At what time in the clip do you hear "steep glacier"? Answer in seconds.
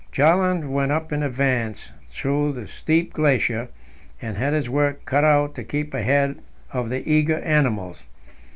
2.73-3.67